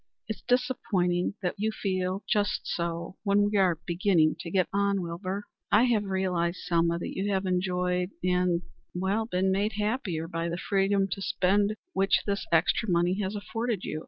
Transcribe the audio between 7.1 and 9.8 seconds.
you have enjoyed and er been made